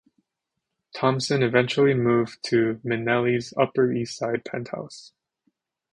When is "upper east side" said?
3.55-4.43